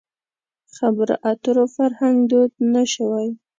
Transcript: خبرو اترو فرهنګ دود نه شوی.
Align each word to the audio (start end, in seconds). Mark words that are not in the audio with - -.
خبرو 0.75 1.15
اترو 1.31 1.65
فرهنګ 1.75 2.17
دود 2.31 2.51
نه 2.73 2.83
شوی. 2.93 3.27